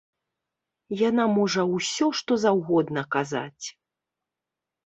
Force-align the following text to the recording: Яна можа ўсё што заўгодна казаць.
Яна 1.09 1.25
можа 1.35 1.61
ўсё 1.75 2.09
што 2.21 2.39
заўгодна 2.47 3.01
казаць. 3.17 3.65